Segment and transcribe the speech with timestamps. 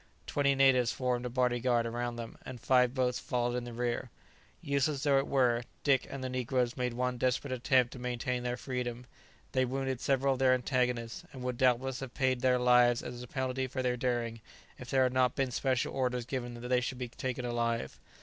[0.25, 4.09] Twenty natives formed a body guard around them, and five boats followed in their rear.
[4.59, 8.57] Useless though it were, Dick and the negroes made one desperate attempt to maintain their
[8.57, 9.05] freedom;
[9.51, 13.27] they wounded several of their antagonists, and would doubtless have paid their lives as a
[13.27, 14.41] penalty for their daring,
[14.79, 17.99] if there had not been special orders given that they should be taken alive.